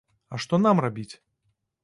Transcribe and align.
А 0.35 0.39
што 0.45 0.59
нам 0.65 0.81
рабіць? 0.87 1.09